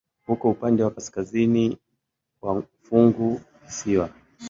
[0.31, 1.65] Uko upande wa kaskazini
[2.43, 2.53] wa
[2.85, 4.07] funguvisiwa.